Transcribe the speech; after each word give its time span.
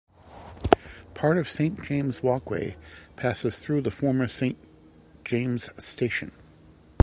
Part 1.13 1.37
of 1.37 1.47
Saint 1.47 1.83
James 1.83 2.23
Walkway 2.23 2.75
passes 3.15 3.59
through 3.59 3.81
the 3.81 3.91
former 3.91 4.27
Saint 4.27 4.57
James 5.25 5.69
Station. 5.77 6.31